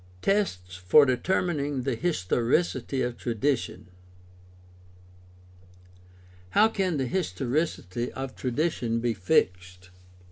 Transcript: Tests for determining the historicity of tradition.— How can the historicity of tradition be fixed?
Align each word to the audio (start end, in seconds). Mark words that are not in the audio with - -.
Tests 0.23 0.75
for 0.77 1.05
determining 1.05 1.83
the 1.83 1.93
historicity 1.93 3.03
of 3.03 3.17
tradition.— 3.19 3.87
How 6.57 6.69
can 6.69 6.97
the 6.97 7.05
historicity 7.05 8.11
of 8.13 8.35
tradition 8.35 8.99
be 8.99 9.13
fixed? 9.13 9.91